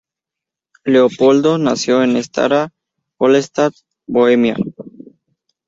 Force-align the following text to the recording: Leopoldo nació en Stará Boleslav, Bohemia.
Leopoldo 0.83 1.59
nació 1.59 2.01
en 2.01 2.17
Stará 2.23 2.73
Boleslav, 3.19 3.71
Bohemia. 4.07 4.57